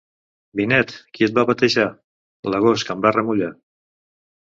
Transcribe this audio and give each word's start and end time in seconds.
Vinet, 0.59 0.93
qui 1.17 1.27
et 1.27 1.35
va 1.35 1.43
batejar? 1.49 1.85
L'agost 2.53 2.87
que 2.89 2.95
em 2.97 3.05
va 3.05 3.13
remullar. 3.19 3.51